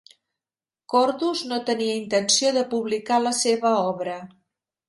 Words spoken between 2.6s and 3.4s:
publicar la